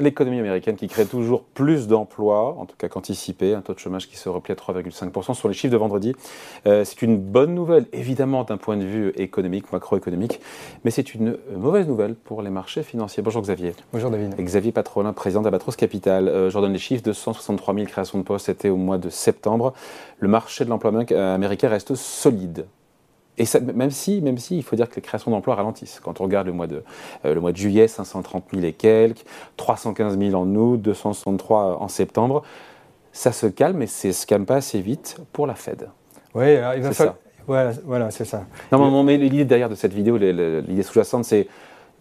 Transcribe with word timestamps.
L'économie 0.00 0.38
américaine 0.38 0.76
qui 0.76 0.88
crée 0.88 1.04
toujours 1.04 1.42
plus 1.42 1.86
d'emplois, 1.86 2.56
en 2.58 2.64
tout 2.64 2.74
cas 2.78 2.88
qu'anticipé, 2.88 3.54
un 3.54 3.60
taux 3.60 3.74
de 3.74 3.78
chômage 3.78 4.08
qui 4.08 4.16
se 4.16 4.30
replie 4.30 4.52
à 4.52 4.56
3,5% 4.56 5.34
sur 5.34 5.46
les 5.46 5.52
chiffres 5.52 5.72
de 5.72 5.76
vendredi. 5.76 6.14
Euh, 6.66 6.84
c'est 6.86 7.02
une 7.02 7.18
bonne 7.18 7.54
nouvelle, 7.54 7.84
évidemment, 7.92 8.44
d'un 8.44 8.56
point 8.56 8.78
de 8.78 8.84
vue 8.84 9.12
économique, 9.16 9.70
macroéconomique, 9.72 10.40
mais 10.84 10.90
c'est 10.90 11.14
une 11.14 11.36
mauvaise 11.54 11.86
nouvelle 11.86 12.14
pour 12.14 12.40
les 12.40 12.48
marchés 12.48 12.82
financiers. 12.82 13.22
Bonjour 13.22 13.42
Xavier. 13.42 13.74
Bonjour 13.92 14.10
David. 14.10 14.36
Xavier 14.40 14.72
Patrolin, 14.72 15.12
président 15.12 15.42
d'Abatros 15.42 15.76
Capital. 15.76 16.28
Euh, 16.28 16.48
je 16.48 16.56
redonne 16.56 16.72
les 16.72 16.78
chiffres, 16.78 17.02
263 17.02 17.74
000 17.74 17.86
créations 17.86 18.18
de 18.18 18.24
postes, 18.24 18.46
c'était 18.46 18.70
au 18.70 18.76
mois 18.76 18.96
de 18.96 19.10
septembre. 19.10 19.74
Le 20.18 20.28
marché 20.28 20.64
de 20.64 20.70
l'emploi 20.70 20.90
américain 20.90 21.68
reste 21.68 21.94
solide. 21.94 22.64
Et 23.40 23.46
même 23.74 23.90
si, 23.90 24.20
même 24.20 24.36
si, 24.36 24.58
il 24.58 24.62
faut 24.62 24.76
dire 24.76 24.88
que 24.88 24.96
les 24.96 25.00
créations 25.00 25.30
d'emplois 25.30 25.54
ralentissent. 25.54 25.98
Quand 25.98 26.20
on 26.20 26.24
regarde 26.24 26.46
le 26.46 26.52
mois 26.52 26.66
de, 26.66 26.84
euh, 27.24 27.32
le 27.32 27.40
mois 27.40 27.52
de 27.52 27.56
juillet, 27.56 27.88
530 27.88 28.44
000 28.52 28.66
et 28.66 28.74
quelques, 28.74 29.24
315 29.56 30.18
000 30.18 30.34
en 30.34 30.46
août, 30.54 30.76
263 30.76 31.80
en 31.80 31.88
septembre, 31.88 32.42
ça 33.12 33.32
se 33.32 33.46
calme, 33.46 33.78
mais 33.78 33.86
ça 33.86 34.08
ne 34.08 34.12
se 34.12 34.26
calme 34.26 34.44
pas 34.44 34.56
assez 34.56 34.82
vite 34.82 35.16
pour 35.32 35.46
la 35.46 35.54
Fed. 35.54 35.88
Oui, 36.34 36.52
il 36.76 36.82
va 36.82 36.92
falloir. 36.92 37.16
Voilà, 37.46 37.72
voilà 37.86 38.10
c'est 38.10 38.26
ça. 38.26 38.44
Non, 38.70 39.02
mais 39.02 39.16
l'idée 39.16 39.46
derrière 39.46 39.70
de 39.70 39.74
cette 39.74 39.94
vidéo, 39.94 40.18
l'idée 40.18 40.82
sous-jacente, 40.82 41.24
c'est 41.24 41.48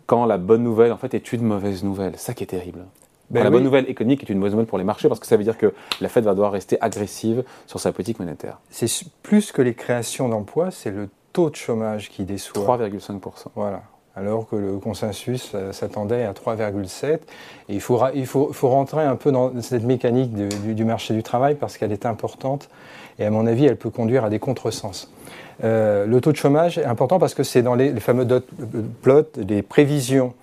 quand 0.08 0.26
la 0.26 0.38
bonne 0.38 0.64
nouvelle, 0.64 0.92
en 0.92 0.98
fait, 0.98 1.14
est 1.14 1.32
une 1.32 1.44
mauvaise 1.44 1.86
nouvelle. 1.86 2.18
Ça 2.18 2.34
qui 2.34 2.44
est 2.44 2.48
terrible. 2.48 2.86
Ben 3.30 3.44
la 3.44 3.52
bonne 3.52 3.64
nouvelle 3.64 3.88
économique 3.90 4.24
est 4.24 4.30
une 4.30 4.40
mauvaise 4.40 4.54
nouvelle 4.54 4.68
pour 4.68 4.80
les 4.80 4.84
marchés 4.84 5.08
parce 5.08 5.20
que 5.20 5.28
ça 5.28 5.38
veut 5.38 5.44
dire 5.44 5.58
que 5.58 5.74
la 6.02 6.10
Fed 6.10 6.24
va 6.24 6.32
devoir 6.32 6.52
rester 6.52 6.82
agressive 6.82 7.44
sur 7.68 7.80
sa 7.80 7.92
politique 7.92 8.20
monétaire. 8.20 8.60
C'est 8.72 8.90
plus 9.22 9.52
que 9.52 9.62
les 9.62 9.76
créations 9.76 10.28
d'emplois, 10.30 10.72
c'est 10.72 10.90
le 10.90 11.10
taux 11.34 11.50
de 11.50 11.56
chômage 11.56 12.10
qui 12.10 12.24
déçoit. 12.24 12.78
3,5%. 12.78 13.48
Voilà. 13.56 13.82
Alors 14.16 14.50
que 14.50 14.56
le 14.56 14.78
consensus 14.80 15.52
euh, 15.56 15.72
s'attendait 15.72 16.26
à 16.26 16.34
3,7. 16.34 17.20
il, 17.70 17.80
faut, 17.80 18.02
il 18.14 18.26
faut, 18.26 18.52
faut, 18.52 18.70
rentrer 18.70 19.04
un 19.04 19.16
peu 19.16 19.32
dans 19.32 19.62
cette 19.62 19.84
mécanique 19.84 20.34
du, 20.34 20.84
marché 20.84 21.14
du 21.14 21.24
travail 21.24 21.56
parce 21.56 21.78
qu'elle 21.78 21.92
est 21.92 22.06
importante 22.06 22.70
et 23.20 23.26
à 23.26 23.30
mon 23.30 23.46
avis, 23.46 23.66
elle 23.66 23.78
peut 23.78 23.90
conduire 23.90 24.26
à 24.26 24.30
des 24.30 24.40
contresens. 24.40 25.12
Euh, 25.64 26.06
le 26.06 26.22
taux 26.22 26.32
de 26.32 26.38
chômage 26.38 26.78
est 26.78 26.86
important 26.86 27.20
parce 27.20 27.34
que 27.34 27.44
c'est 27.44 27.62
dans 27.62 27.76
les, 27.76 27.98
fameux 28.00 28.26
dot, 28.26 28.46
plots 29.02 29.24
des 29.38 29.62
prévisions 29.62 30.34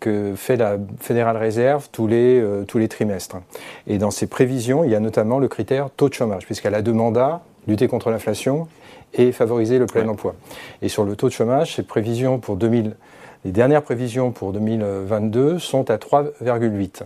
que 0.00 0.34
fait 0.34 0.56
la 0.56 0.78
Fédérale 0.98 1.36
Réserve 1.36 1.88
tous 1.92 2.08
les, 2.08 2.40
euh, 2.40 2.64
tous 2.64 2.78
les 2.78 2.88
trimestres. 2.88 3.36
Et 3.86 3.98
dans 3.98 4.10
ces 4.10 4.26
prévisions, 4.26 4.82
il 4.82 4.90
y 4.90 4.94
a 4.96 5.00
notamment 5.00 5.38
le 5.38 5.46
critère 5.46 5.90
taux 5.90 6.08
de 6.08 6.14
chômage, 6.14 6.44
puisqu'elle 6.44 6.74
a 6.74 6.82
deux 6.82 6.92
mandats, 6.92 7.42
lutter 7.66 7.88
contre 7.88 8.10
l'inflation 8.10 8.68
et 9.14 9.32
favoriser 9.32 9.78
le 9.78 9.86
plein 9.86 10.08
emploi. 10.08 10.34
Et 10.80 10.88
sur 10.88 11.04
le 11.04 11.16
taux 11.16 11.28
de 11.28 11.32
chômage, 11.32 11.76
ces 11.76 11.82
prévisions 11.82 12.38
pour 12.38 12.56
2000, 12.56 12.96
les 13.44 13.52
dernières 13.52 13.82
prévisions 13.82 14.30
pour 14.30 14.52
2022 14.52 15.58
sont 15.58 15.90
à 15.90 15.96
3,8. 15.96 17.02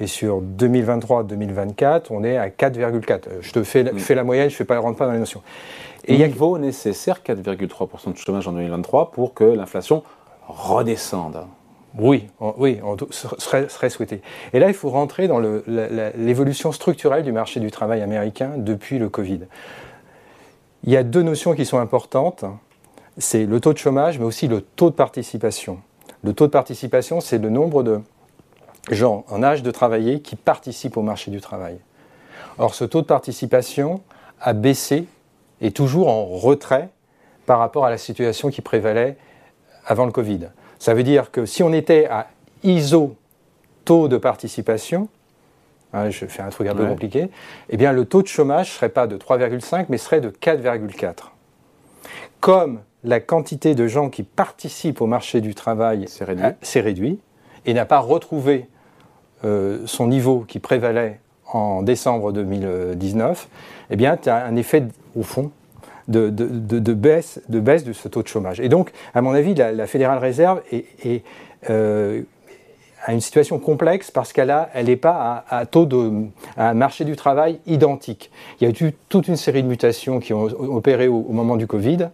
Et 0.00 0.06
sur 0.06 0.42
2023-2024, 0.42 2.06
on 2.10 2.24
est 2.24 2.36
à 2.36 2.48
4,4. 2.48 3.20
Je 3.40 3.52
te 3.52 3.62
fais, 3.62 3.84
mm. 3.84 3.98
fais, 3.98 4.14
la 4.14 4.24
moyenne, 4.24 4.50
je 4.50 4.62
ne 4.62 4.68
la 4.68 4.80
rentre 4.80 4.98
pas 4.98 5.06
dans 5.06 5.12
les 5.12 5.18
notions. 5.18 5.42
Et 6.06 6.14
il 6.14 6.34
faut 6.34 6.58
nécessaire 6.58 7.20
4,3% 7.26 8.12
de 8.12 8.18
chômage 8.18 8.46
en 8.46 8.52
2023 8.52 9.10
pour 9.10 9.34
que 9.34 9.44
l'inflation 9.44 10.02
redescende. 10.46 11.46
Oui, 11.98 12.28
oui, 12.58 12.80
serait, 13.10 13.68
serait, 13.68 13.90
souhaité. 13.90 14.20
Et 14.52 14.58
là, 14.58 14.68
il 14.68 14.74
faut 14.74 14.90
rentrer 14.90 15.28
dans 15.28 15.38
l'évolution 15.38 16.72
structurelle 16.72 17.22
du 17.22 17.32
marché 17.32 17.58
du 17.58 17.70
travail 17.70 18.02
américain 18.02 18.52
depuis 18.56 18.98
le 18.98 19.08
Covid. 19.08 19.40
Il 20.84 20.92
y 20.92 20.96
a 20.96 21.02
deux 21.02 21.22
notions 21.22 21.54
qui 21.54 21.64
sont 21.64 21.78
importantes. 21.78 22.44
C'est 23.16 23.46
le 23.46 23.60
taux 23.60 23.72
de 23.72 23.78
chômage, 23.78 24.18
mais 24.18 24.26
aussi 24.26 24.46
le 24.46 24.60
taux 24.60 24.90
de 24.90 24.94
participation. 24.94 25.78
Le 26.22 26.34
taux 26.34 26.46
de 26.46 26.52
participation, 26.52 27.20
c'est 27.20 27.38
le 27.38 27.48
nombre 27.48 27.82
de 27.82 28.00
gens 28.90 29.24
en 29.28 29.42
âge 29.42 29.62
de 29.62 29.70
travailler 29.70 30.20
qui 30.20 30.36
participent 30.36 30.98
au 30.98 31.02
marché 31.02 31.30
du 31.30 31.40
travail. 31.40 31.78
Or, 32.58 32.74
ce 32.74 32.84
taux 32.84 33.00
de 33.00 33.06
participation 33.06 34.02
a 34.40 34.52
baissé 34.52 35.06
et 35.60 35.70
toujours 35.70 36.08
en 36.08 36.26
retrait 36.26 36.90
par 37.46 37.58
rapport 37.58 37.86
à 37.86 37.90
la 37.90 37.98
situation 37.98 38.50
qui 38.50 38.60
prévalait 38.60 39.16
avant 39.86 40.04
le 40.04 40.12
Covid. 40.12 40.48
Ça 40.78 40.94
veut 40.94 41.02
dire 41.02 41.30
que 41.30 41.46
si 41.46 41.62
on 41.62 41.72
était 41.72 42.06
à 42.06 42.28
ISO 42.62 43.16
taux 43.84 44.08
de 44.08 44.16
participation, 44.16 45.08
Hein, 45.92 46.10
je 46.10 46.26
fais 46.26 46.42
un 46.42 46.50
truc 46.50 46.68
un 46.68 46.74
peu 46.74 46.86
compliqué, 46.86 47.30
eh 47.70 47.76
bien 47.76 47.92
le 47.92 48.04
taux 48.04 48.20
de 48.20 48.26
chômage 48.26 48.68
ne 48.68 48.72
serait 48.72 48.88
pas 48.88 49.06
de 49.06 49.16
3,5 49.16 49.86
mais 49.88 49.98
serait 49.98 50.20
de 50.20 50.30
4,4. 50.30 51.30
Comme 52.40 52.80
la 53.02 53.20
quantité 53.20 53.74
de 53.74 53.86
gens 53.86 54.10
qui 54.10 54.22
participent 54.22 55.00
au 55.00 55.06
marché 55.06 55.40
du 55.40 55.54
travail 55.54 56.06
s'est 56.08 56.24
réduit. 56.24 56.44
réduit. 56.74 57.18
et 57.64 57.72
n'a 57.72 57.86
pas 57.86 58.00
retrouvé 58.00 58.68
euh, 59.44 59.78
son 59.86 60.08
niveau 60.08 60.44
qui 60.46 60.58
prévalait 60.58 61.20
en 61.52 61.82
décembre 61.82 62.32
2019, 62.32 63.48
eh 63.90 63.96
bien, 63.96 64.16
tu 64.16 64.28
as 64.28 64.44
un 64.44 64.56
effet, 64.56 64.82
au 65.16 65.22
fond, 65.22 65.52
de, 66.08 66.92
baisse, 66.92 67.40
de 67.48 67.60
baisse 67.60 67.84
de 67.84 67.92
ce 67.92 68.08
taux 68.08 68.22
de 68.22 68.28
chômage. 68.28 68.60
Et 68.60 68.68
donc, 68.68 68.92
à 69.14 69.22
mon 69.22 69.32
avis, 69.32 69.54
la, 69.54 69.86
Fédérale 69.86 70.18
Réserve 70.18 70.62
est, 70.70 71.22
euh, 71.70 72.22
à 73.04 73.12
une 73.12 73.20
situation 73.20 73.58
complexe 73.58 74.10
parce 74.10 74.32
qu'elle 74.32 74.48
n'est 74.48 74.66
elle 74.74 74.98
pas 74.98 75.44
à, 75.48 75.66
taux 75.66 75.86
de, 75.86 76.26
un 76.56 76.74
marché 76.74 77.04
du 77.04 77.16
travail 77.16 77.60
identique. 77.66 78.30
Il 78.60 78.64
y 78.64 78.66
a 78.66 78.70
eu 78.70 78.92
toute 79.08 79.28
une 79.28 79.36
série 79.36 79.62
de 79.62 79.68
mutations 79.68 80.18
qui 80.18 80.32
ont 80.32 80.44
opéré 80.44 81.06
au, 81.08 81.22
moment 81.30 81.56
du 81.56 81.66
Covid. 81.66 82.08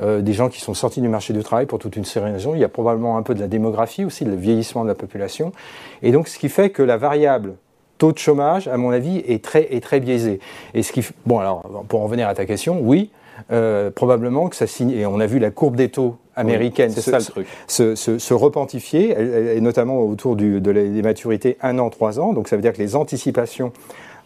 Euh, 0.00 0.22
des 0.22 0.32
gens 0.32 0.48
qui 0.48 0.58
sont 0.58 0.72
sortis 0.72 1.02
du 1.02 1.08
marché 1.08 1.34
du 1.34 1.42
travail 1.42 1.66
pour 1.66 1.78
toute 1.78 1.96
une 1.96 2.06
série 2.06 2.30
de 2.30 2.36
raisons. 2.36 2.54
Il 2.54 2.60
y 2.62 2.64
a 2.64 2.68
probablement 2.70 3.18
un 3.18 3.22
peu 3.22 3.34
de 3.34 3.40
la 3.40 3.46
démographie 3.46 4.06
aussi, 4.06 4.24
le 4.24 4.34
vieillissement 4.34 4.84
de 4.84 4.88
la 4.88 4.94
population. 4.94 5.52
Et 6.00 6.12
donc, 6.12 6.28
ce 6.28 6.38
qui 6.38 6.48
fait 6.48 6.70
que 6.70 6.82
la 6.82 6.96
variable 6.96 7.56
taux 7.98 8.10
de 8.10 8.16
chômage, 8.18 8.68
à 8.68 8.78
mon 8.78 8.90
avis, 8.90 9.18
est 9.18 9.44
très, 9.44 9.74
est 9.74 9.80
très 9.80 10.00
biaisée. 10.00 10.40
Et 10.72 10.82
ce 10.82 10.92
qui, 10.92 11.06
bon, 11.26 11.40
alors, 11.40 11.62
pour 11.88 12.00
en 12.00 12.04
revenir 12.04 12.26
à 12.26 12.34
ta 12.34 12.46
question, 12.46 12.80
oui, 12.80 13.10
euh, 13.50 13.90
probablement 13.90 14.48
que 14.48 14.56
ça 14.56 14.66
signe, 14.66 14.90
et 14.90 15.06
on 15.06 15.20
a 15.20 15.26
vu 15.26 15.38
la 15.38 15.50
courbe 15.50 15.76
des 15.76 15.88
taux 15.88 16.16
américaine 16.36 16.90
se, 16.90 18.32
repentifier, 18.32 19.16
et 19.56 19.60
notamment 19.60 20.00
autour 20.00 20.36
du, 20.36 20.60
de 20.60 20.72
des 20.72 21.02
maturités 21.02 21.58
1 21.60 21.78
an, 21.78 21.90
3 21.90 22.20
ans. 22.20 22.32
Donc 22.32 22.48
ça 22.48 22.56
veut 22.56 22.62
dire 22.62 22.72
que 22.72 22.78
les 22.78 22.96
anticipations 22.96 23.72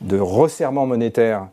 de 0.00 0.18
resserrement 0.18 0.86
monétaire 0.86 1.48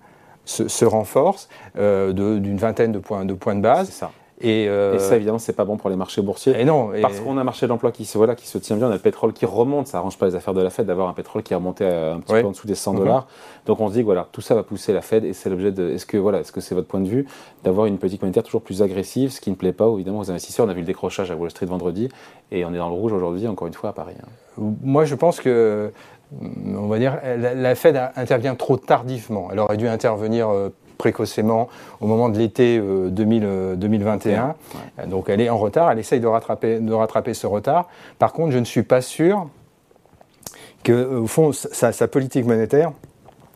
se, 0.46 0.86
renforcent 0.86 1.50
euh, 1.78 2.12
d'une 2.14 2.58
vingtaine 2.58 2.92
de 2.92 3.00
points 3.00 3.26
de, 3.26 3.34
points 3.34 3.56
de 3.56 3.62
base. 3.62 3.90
Ça. 3.90 4.12
Euh, 4.44 4.96
et, 4.96 5.00
ça, 5.00 5.16
évidemment, 5.16 5.40
c'est 5.40 5.54
pas 5.54 5.66
bon 5.66 5.78
pour 5.78 5.90
les 5.90 5.96
marchés 5.96 6.22
boursiers. 6.22 6.60
Et 6.60 6.66
non, 6.66 6.92
parce 7.02 7.20
qu'on 7.20 7.38
a 7.38 7.42
un 7.42 7.44
marché 7.44 7.66
de 7.66 7.70
l'emploi 7.70 7.92
qui 7.92 8.06
se, 8.06 8.18
voilà, 8.18 8.36
qui 8.36 8.48
se 8.48 8.58
tient 8.58 8.76
bien, 8.76 8.88
on 8.88 8.92
a 8.92 8.96
le 8.96 9.00
pétrole 9.00 9.34
qui 9.34 9.46
remonte, 9.46 9.88
ça 9.88 10.00
arrange 10.00 10.18
pas 10.18 10.28
les 10.28 10.36
affaires 10.36 10.54
de 10.54 10.62
la 10.62 10.70
Fed 10.70 10.86
d'avoir 10.86 11.08
un 11.08 11.14
pétrole 11.14 11.44
qui 11.44 11.54
est 11.54 11.56
remonté 11.56 11.86
un 11.86 12.20
petit 12.20 12.34
peu 12.34 12.46
en 12.46 12.52
dessous 12.52 12.68
des 12.68 12.76
100 12.76 12.96
dollars. 12.96 13.22
Mhm. 13.22 13.66
Donc 13.66 13.80
on 13.80 13.88
se 13.88 13.94
dit 13.94 14.02
voilà, 14.02 14.28
tout 14.32 14.42
ça 14.42 14.56
va 14.56 14.64
pousser 14.64 14.94
la 14.94 15.02
Fed 15.02 15.24
et 15.24 15.34
c'est 15.34 15.50
l'objet 15.50 15.72
de. 15.72 15.90
Est-ce 15.92 16.06
que 16.06 16.18
voilà, 16.18 16.40
est-ce 16.40 16.52
que 16.52 16.62
c'est 16.62 16.76
votre 16.76 16.88
point 16.88 17.00
de 17.00 17.08
vue 17.08 17.26
d'avoir 17.64 17.86
une 17.86 17.98
politique 17.98 18.22
monétaire 18.22 18.44
toujours 18.44 18.62
plus 18.62 18.82
agressive, 18.82 19.32
ce 19.32 19.40
qui 19.40 19.50
ne 19.50 19.56
plaît 19.56 19.74
pas 19.74 19.90
évidemment 19.94 20.20
aux 20.20 20.32
investisseurs. 20.32 20.66
On 20.66 20.70
a 20.70 20.74
vu 20.74 20.82
le 20.82 20.86
décrochage 20.86 21.32
à 21.32 21.36
Wall 21.36 21.50
Street 21.50 21.66
vendredi 21.66 22.10
et 22.52 22.66
on 22.66 22.74
est 22.74 22.78
dans 22.78 22.90
le 22.90 22.96
rouge 22.96 23.14
aujourd'hui, 23.14 23.48
encore 23.48 23.68
une 23.68 23.74
fois 23.74 23.92
à 23.92 23.94
Paris. 23.94 24.16
Hein. 24.22 24.28
Moi, 24.82 25.06
je 25.06 25.16
pense 25.16 25.40
que 25.40 25.92
on 26.76 26.88
va 26.88 27.00
dire, 27.00 27.20
la, 27.38 27.76
Fed 27.76 28.00
intervient 28.16 28.56
trop 28.56 28.78
tardivement. 28.78 29.50
Elle 29.52 29.60
aurait 29.60 29.78
dû 29.78 29.88
intervenir 29.88 30.50
euh, 30.50 30.70
précocement 31.04 31.68
au 32.00 32.08
moment 32.08 32.30
de 32.30 32.38
l'été 32.38 32.80
2021. 32.80 34.56
Euh, 35.00 35.06
Donc 35.06 35.28
elle 35.28 35.42
est 35.42 35.50
en 35.50 35.58
retard, 35.58 35.92
elle 35.92 36.00
essaye 36.00 36.22
de 36.22 36.28
rattraper, 36.28 36.80
de 36.80 36.94
rattraper 36.94 37.34
ce 37.34 37.46
retard. 37.46 37.90
Par 38.20 38.32
contre, 38.32 38.52
je 38.52 38.58
ne 38.58 38.64
suis 38.64 38.84
pas 38.84 39.02
sûr 39.02 39.50
que, 40.84 41.18
au 41.18 41.28
fond, 41.28 41.52
sa, 41.52 42.08
politique 42.08 42.46
monétaire 42.46 42.94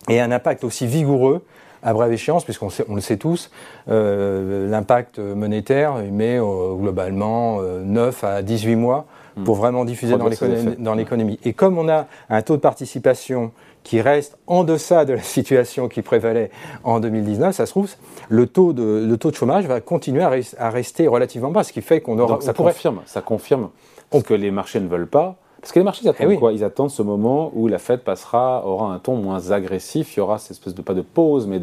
ait 0.10 0.20
un 0.20 0.32
impact 0.32 0.66
aussi 0.66 0.88
vigoureux 0.88 1.46
à 1.84 1.94
brève 1.94 2.12
échéance, 2.12 2.44
puisqu'on 2.44 2.68
on 2.90 2.96
le 2.96 3.02
sait 3.02 3.18
tous, 3.18 3.50
euh, 3.88 4.70
l'impact 4.70 5.20
monétaire, 5.20 6.02
il 6.04 6.12
met 6.12 6.38
euh, 6.38 6.74
globalement 6.76 7.62
9 7.62 8.24
à 8.26 8.42
18 8.42 8.76
mois 8.76 9.06
hmm. 9.38 9.44
pour 9.46 9.56
vraiment 9.56 9.86
diffuser 9.86 10.16
dans 10.18 10.96
l'économie. 10.96 11.40
Et 11.46 11.54
comme 11.54 11.78
on 11.78 11.88
a 11.88 12.08
un 12.30 12.42
taux 12.42 12.58
de 12.58 12.62
participation 12.62 13.52
qui 13.84 14.02
reste 14.02 14.38
en 14.48 14.64
deçà 14.64 15.06
de 15.06 15.14
la 15.14 15.22
situation 15.24 15.88
qui 15.88 16.02
prévalait 16.02 16.52
en 16.84 17.00
2019, 17.00 17.56
ça 17.56 17.66
se 17.66 17.72
trouve, 17.72 17.90
le 18.30 18.48
taux 18.48 18.74
de, 18.74 19.06
le 19.08 19.18
taux 19.18 19.32
de 19.32 19.36
chômage 19.36 19.66
va 19.66 19.82
continuer 19.82 20.24
à, 20.24 20.70
rester 20.70 21.08
relativement 21.08 21.52
bas, 21.52 21.64
ce 21.64 21.74
qui 21.74 21.82
fait 21.82 22.02
qu'on 22.02 22.20
aura... 22.20 22.34
Donc 22.34 22.44
ça, 22.44 22.54
confirme, 22.54 23.02
ça 23.06 23.22
confirme 23.22 23.70
ce 24.12 24.20
que 24.20 24.34
les 24.34 24.52
marchés 24.52 24.80
ne 24.80 24.88
veulent 24.88 25.08
pas. 25.08 25.36
Parce 25.62 25.72
que 25.72 25.80
les 25.80 25.84
marchés, 25.84 26.02
ils 26.04 26.10
attendent 26.10 26.32
eh 26.32 26.38
quoi? 26.38 26.54
Ils 26.54 26.64
attendent 26.64 26.92
ce 26.92 27.02
moment 27.02 27.52
où 27.56 27.68
la 27.68 27.80
Fed 27.80 28.02
passera, 28.02 28.66
aura 28.66 28.94
un 28.94 29.00
ton 29.00 29.16
moins 29.16 29.52
agressif, 29.52 30.16
il 30.16 30.20
y 30.20 30.22
aura 30.22 30.38
cette 30.38 30.52
espèce 30.52 30.76
de, 30.76 30.82
pas 30.82 30.94
de 30.94 31.02
pause, 31.02 31.48
mais 31.48 31.60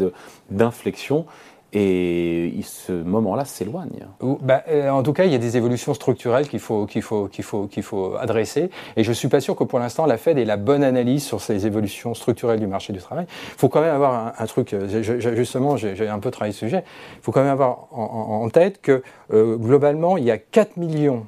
d'inflexion. 0.50 1.26
Et 1.76 2.52
ce 2.62 2.92
moment-là 2.92 3.44
s'éloigne. 3.44 4.06
Bah, 4.20 4.62
euh, 4.68 4.90
en 4.90 5.02
tout 5.02 5.12
cas, 5.12 5.24
il 5.24 5.32
y 5.32 5.34
a 5.34 5.38
des 5.38 5.56
évolutions 5.56 5.94
structurelles 5.94 6.48
qu'il 6.48 6.60
faut, 6.60 6.86
qu'il 6.86 7.02
faut, 7.02 7.26
qu'il 7.26 7.42
faut, 7.44 7.66
qu'il 7.66 7.82
faut 7.82 8.14
adresser. 8.16 8.70
Et 8.96 9.04
je 9.04 9.08
ne 9.08 9.14
suis 9.14 9.28
pas 9.28 9.40
sûr 9.40 9.56
que 9.56 9.64
pour 9.64 9.78
l'instant, 9.78 10.06
la 10.06 10.16
Fed 10.16 10.38
ait 10.38 10.44
la 10.44 10.56
bonne 10.56 10.84
analyse 10.84 11.24
sur 11.24 11.40
ces 11.40 11.66
évolutions 11.66 12.14
structurelles 12.14 12.60
du 12.60 12.66
marché 12.66 12.92
du 12.92 13.00
travail. 13.00 13.26
Il 13.28 13.58
faut 13.58 13.68
quand 13.68 13.80
même 13.80 13.94
avoir 13.94 14.34
un, 14.38 14.46
truc, 14.46 14.72
euh, 14.72 15.02
justement, 15.34 15.76
j'ai 15.76 16.08
un 16.08 16.18
peu 16.18 16.30
travaillé 16.30 16.52
ce 16.52 16.60
sujet, 16.60 16.84
il 17.16 17.22
faut 17.22 17.32
quand 17.32 17.42
même 17.42 17.50
avoir 17.50 17.88
en, 17.92 18.48
tête 18.50 18.80
que 18.80 19.02
euh, 19.32 19.56
globalement, 19.56 20.16
il 20.16 20.24
y 20.24 20.30
a 20.30 20.38
4 20.38 20.76
millions 20.76 21.26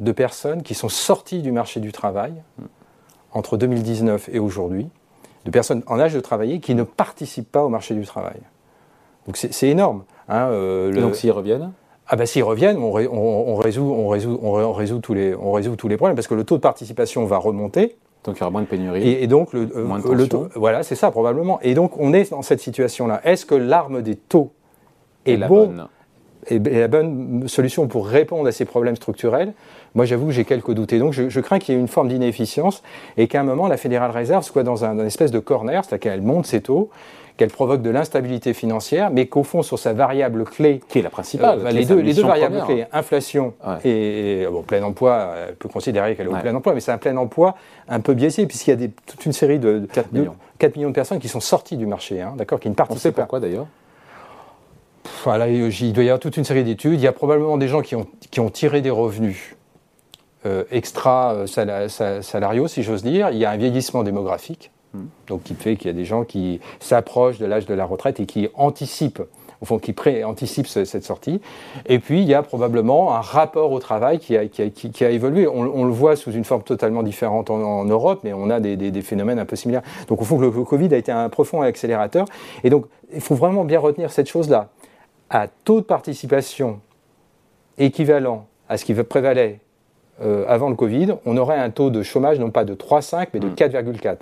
de 0.00 0.12
personnes 0.12 0.62
qui 0.62 0.74
sont 0.74 0.88
sorties 0.88 1.40
du 1.40 1.52
marché 1.52 1.80
du 1.80 1.92
travail 1.92 2.34
entre 3.32 3.56
2019 3.56 4.28
et 4.32 4.38
aujourd'hui 4.38 4.88
de 5.44 5.50
personnes 5.50 5.82
en 5.86 5.98
âge 5.98 6.12
de 6.12 6.20
travailler 6.20 6.60
qui 6.60 6.74
ne 6.74 6.82
participent 6.82 7.50
pas 7.50 7.64
au 7.64 7.68
marché 7.68 7.94
du 7.94 8.04
travail. 8.04 8.40
Donc 9.28 9.36
c'est 9.36 9.68
énorme. 9.68 10.02
Hein, 10.28 10.50
et 10.92 11.00
donc 11.00 11.14
s'ils 11.14 11.30
reviennent 11.30 11.70
ah 12.08 12.16
ben 12.16 12.24
s'ils 12.24 12.42
reviennent, 12.42 12.78
on, 12.78 12.86
on, 12.86 13.56
résout, 13.56 13.84
on, 13.84 14.08
résout, 14.08 14.40
on, 14.42 14.72
résout 14.72 14.98
tous 14.98 15.12
les, 15.12 15.34
on 15.34 15.52
résout 15.52 15.76
tous 15.76 15.88
les 15.88 15.98
problèmes 15.98 16.16
parce 16.16 16.26
que 16.26 16.34
le 16.34 16.44
taux 16.44 16.56
de 16.56 16.62
participation 16.62 17.26
va 17.26 17.36
remonter. 17.36 17.96
Donc 18.24 18.36
il 18.36 18.40
y 18.40 18.42
aura 18.42 18.50
moins 18.50 18.62
de 18.62 18.66
pénurie. 18.66 19.06
Et, 19.06 19.26
donc 19.26 19.52
le, 19.52 19.64
le 19.66 20.26
taux, 20.26 20.48
voilà, 20.54 20.82
c'est 20.82 20.94
ça 20.94 21.10
probablement. 21.10 21.60
Et 21.60 21.74
donc 21.74 21.98
on 21.98 22.14
est 22.14 22.30
dans 22.30 22.40
cette 22.40 22.60
situation-là. 22.60 23.20
Est-ce 23.24 23.44
que 23.44 23.54
l'arme 23.54 24.00
des 24.00 24.16
taux 24.16 24.52
est, 25.26 25.36
la 25.36 25.48
bonne 25.48 25.86
et 26.46 26.58
la 26.58 26.88
bonne 26.88 27.46
solution 27.46 27.88
pour 27.88 28.06
répondre 28.06 28.48
à 28.48 28.52
ces 28.52 28.64
problèmes 28.64 28.96
structurels, 28.96 29.52
moi 29.94 30.04
j'avoue 30.04 30.26
que 30.26 30.32
j'ai 30.32 30.44
quelques 30.44 30.72
doutes. 30.72 30.92
Et 30.92 30.98
donc 30.98 31.12
je, 31.12 31.40
crains 31.40 31.58
qu'il 31.58 31.74
y 31.74 31.78
ait 31.78 31.80
une 31.80 31.88
forme 31.88 32.08
d'inefficience 32.08 32.82
et 33.16 33.28
qu'à 33.28 33.40
un 33.40 33.44
moment 33.44 33.68
la 33.68 33.76
Fédérale 33.76 34.10
Réserve 34.10 34.44
soit 34.44 34.62
dans 34.62 34.84
un, 34.84 34.98
espèce 35.06 35.30
de 35.30 35.38
corner, 35.38 35.84
c'est-à-dire 35.84 36.12
qu'elle 36.12 36.22
monte 36.22 36.46
ses 36.46 36.60
taux, 36.60 36.90
qu'elle 37.36 37.50
provoque 37.50 37.82
de 37.82 37.90
l'instabilité 37.90 38.52
financière, 38.52 39.10
mais 39.10 39.26
qu'au 39.26 39.44
fond 39.44 39.62
sur 39.62 39.78
sa 39.78 39.92
variable 39.92 40.44
clé, 40.44 40.80
qui 40.88 40.98
est 40.98 41.02
la 41.02 41.10
principale, 41.10 41.60
euh, 41.64 41.70
les, 41.70 41.84
deux, 41.84 42.00
les, 42.00 42.12
deux, 42.12 42.22
variables 42.22 42.60
clés, 42.66 42.84
inflation 42.92 43.54
et, 43.84 44.44
bon, 44.50 44.62
plein 44.62 44.82
emploi, 44.82 45.34
elle 45.48 45.54
peut 45.54 45.68
considérer 45.68 46.16
qu'elle 46.16 46.26
est 46.26 46.30
au 46.30 46.36
plein 46.36 46.54
emploi, 46.54 46.74
mais 46.74 46.80
c'est 46.80 46.92
un 46.92 46.98
plein 46.98 47.16
emploi 47.16 47.54
un 47.88 48.00
peu 48.00 48.14
biaisé 48.14 48.46
puisqu'il 48.46 48.70
y 48.70 48.72
a 48.72 48.76
des, 48.76 48.90
toute 48.90 49.24
une 49.24 49.32
série 49.32 49.58
de 49.58 49.86
4 49.92 50.12
millions. 50.12 50.34
4 50.58 50.74
millions 50.74 50.88
de 50.88 50.94
personnes 50.94 51.20
qui 51.20 51.28
sont 51.28 51.40
sorties 51.40 51.76
du 51.76 51.86
marché, 51.86 52.20
hein, 52.20 52.34
d'accord, 52.36 52.58
qui 52.58 52.68
ne 52.68 52.74
participent 52.74 52.98
On 52.98 53.02
sait 53.02 53.12
pourquoi 53.12 53.40
d'ailleurs 53.40 53.66
voilà, 55.24 55.48
il 55.48 55.92
doit 55.92 56.04
y 56.04 56.08
avoir 56.08 56.20
toute 56.20 56.36
une 56.36 56.44
série 56.44 56.64
d'études. 56.64 56.94
Il 56.94 57.00
y 57.00 57.06
a 57.06 57.12
probablement 57.12 57.56
des 57.56 57.68
gens 57.68 57.82
qui 57.82 57.96
ont, 57.96 58.06
qui 58.30 58.40
ont 58.40 58.50
tiré 58.50 58.80
des 58.80 58.90
revenus 58.90 59.56
euh, 60.46 60.64
extra-salariaux, 60.70 62.64
euh, 62.64 62.68
si 62.68 62.82
j'ose 62.82 63.02
dire. 63.02 63.30
Il 63.30 63.38
y 63.38 63.44
a 63.44 63.50
un 63.50 63.56
vieillissement 63.56 64.02
démographique, 64.02 64.70
hmm. 64.94 65.06
donc 65.26 65.42
qui 65.44 65.54
fait 65.54 65.76
qu'il 65.76 65.88
y 65.88 65.90
a 65.90 65.96
des 65.96 66.04
gens 66.04 66.24
qui 66.24 66.60
s'approchent 66.80 67.38
de 67.38 67.46
l'âge 67.46 67.66
de 67.66 67.74
la 67.74 67.84
retraite 67.84 68.20
et 68.20 68.26
qui 68.26 68.48
anticipent 68.54 69.22
au 69.60 69.64
fond, 69.64 69.78
qui 69.78 69.94
anticipent 70.24 70.68
cette 70.68 71.04
sortie. 71.04 71.40
Et 71.86 71.98
puis, 71.98 72.22
il 72.22 72.28
y 72.28 72.34
a 72.34 72.42
probablement 72.42 73.14
un 73.14 73.20
rapport 73.20 73.72
au 73.72 73.80
travail 73.80 74.18
qui 74.18 74.36
a, 74.36 74.46
qui 74.46 75.04
a, 75.04 75.10
évolué. 75.10 75.48
On, 75.48 75.84
le 75.84 75.90
voit 75.90 76.16
sous 76.16 76.30
une 76.30 76.44
forme 76.44 76.62
totalement 76.62 77.02
différente 77.02 77.50
en, 77.50 77.84
Europe, 77.84 78.20
mais 78.22 78.32
on 78.32 78.50
a 78.50 78.60
des, 78.60 78.76
des, 78.76 79.02
phénomènes 79.02 79.38
un 79.38 79.44
peu 79.44 79.56
similaires. 79.56 79.82
Donc, 80.06 80.20
au 80.20 80.24
fond, 80.24 80.38
le, 80.38 80.50
le 80.50 80.64
Covid 80.64 80.94
a 80.94 80.96
été 80.96 81.10
un 81.10 81.28
profond 81.28 81.62
accélérateur. 81.62 82.26
Et 82.62 82.70
donc, 82.70 82.86
il 83.12 83.20
faut 83.20 83.34
vraiment 83.34 83.64
bien 83.64 83.80
retenir 83.80 84.12
cette 84.12 84.28
chose-là 84.28 84.68
à 85.30 85.48
taux 85.48 85.80
de 85.80 85.86
participation 85.86 86.80
équivalent 87.78 88.46
à 88.68 88.76
ce 88.76 88.84
qui 88.84 88.94
prévalait 88.94 89.60
euh, 90.22 90.44
avant 90.48 90.68
le 90.68 90.74
Covid, 90.74 91.14
on 91.26 91.36
aurait 91.36 91.58
un 91.58 91.70
taux 91.70 91.90
de 91.90 92.02
chômage 92.02 92.38
non 92.38 92.50
pas 92.50 92.64
de 92.64 92.74
3,5 92.74 93.28
mais 93.34 93.40
de 93.40 93.48
4,4. 93.48 94.12
Hmm. 94.12 94.16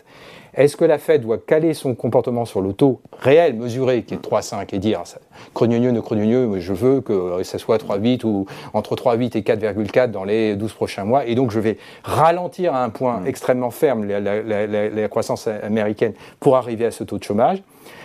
Est-ce 0.55 0.77
que 0.77 0.85
la 0.85 0.99
Fed 0.99 1.23
doit 1.23 1.39
caler 1.39 1.75
son 1.75 1.95
comportement 1.95 2.47
sur 2.47 2.63
le 2.63 2.73
taux 2.73 3.01
réel, 3.19 3.55
mesuré, 3.57 4.03
qui 4.05 4.15
est 4.15 4.25
3,5 4.25 4.75
et 4.75 4.79
dire 4.79 5.03
crogneux, 5.53 5.91
ne 5.91 6.47
mais 6.47 6.61
je 6.61 6.73
veux 6.73 7.03
que 7.03 7.43
ça 7.43 7.59
soit 7.59 7.77
3,8 7.77 8.25
ou 8.25 8.47
entre 8.73 8.97
3,8 8.97 9.37
et 9.37 9.43
4,4 9.43 10.11
dans 10.11 10.25
les 10.25 10.57
12 10.57 10.73
prochains 10.73 11.05
mois, 11.05 11.27
et 11.27 11.35
donc 11.35 11.51
je 11.51 11.61
vais 11.61 11.77
ralentir 12.05 12.75
à 12.75 12.83
un 12.83 12.89
point 12.89 13.21
hmm. 13.21 13.27
extrêmement 13.27 13.71
ferme 13.71 14.07
la, 14.07 14.21
la 14.21 15.09
croissance 15.09 15.47
américaine 15.47 16.15
pour 16.41 16.57
arriver 16.57 16.87
à 16.87 16.91
ce 16.91 17.05
taux 17.05 17.19
de 17.19 17.25
chômage, 17.25 17.63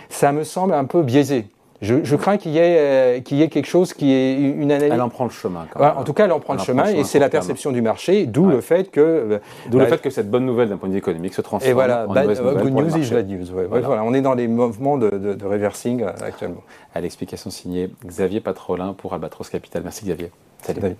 ça 0.08 0.32
me 0.32 0.44
semble 0.44 0.74
un 0.74 0.84
peu 0.84 1.02
biaisé. 1.02 1.46
Je, 1.82 2.16
crains 2.16 2.36
qu'il 2.36 2.52
y, 2.52 2.58
ait, 2.58 2.78
euh, 2.78 3.20
y 3.30 3.42
ait 3.42 3.48
quelque 3.48 3.66
chose 3.66 3.92
qui 3.92 4.12
est 4.12 4.34
une 4.34 4.70
analyse. 4.70 4.92
Elle 4.92 5.02
en 5.02 5.08
prend 5.08 5.24
le 5.24 5.30
chemin. 5.30 5.66
Quand 5.72 5.80
même. 5.80 5.94
en 5.96 6.04
tout 6.04 6.12
cas, 6.12 6.26
elle 6.26 6.32
en 6.32 6.38
prend 6.38 6.54
le 6.54 6.60
chemin, 6.60 6.86
et 6.86 7.02
c'est 7.02 7.18
la 7.18 7.28
perception 7.28 7.72
du 7.72 7.82
marché, 7.82 8.26
d'où 8.26 8.46
le 8.46 8.60
fait 8.60 8.90
que. 8.90 9.00
Euh, 9.00 9.38
d'où 9.68 9.78
le 9.78 9.84
bah, 9.84 9.90
fait 9.90 10.00
que 10.00 10.10
cette 10.10 10.30
bonne 10.30 10.46
nouvelle 10.46 10.68
d'un 10.68 10.76
point 10.76 10.88
de 10.88 10.94
vue 10.94 11.00
économique 11.00 11.34
se 11.34 11.42
transforme. 11.42 11.70
Et 11.70 11.74
voilà, 11.74 12.06
en 12.08 12.12
bad, 12.12 12.28
good 12.28 12.72
news 12.72 12.96
is 12.96 13.10
bad 13.10 13.28
news. 13.28 13.46
Voilà. 13.68 14.02
on 14.04 14.14
est 14.14 14.20
dans 14.22 14.36
des 14.36 14.46
mouvements 14.46 14.96
de, 14.96 15.10
de, 15.10 15.44
reversing 15.44 16.02
euh, 16.02 16.12
actuellement. 16.24 16.62
À 16.94 17.00
l'explication 17.00 17.50
signée 17.50 17.90
Xavier 18.06 18.40
Patrolin 18.40 18.94
pour 18.94 19.12
Albatros 19.14 19.48
Capital. 19.50 19.82
Merci 19.82 20.04
Xavier. 20.04 20.30
Salut. 20.62 20.96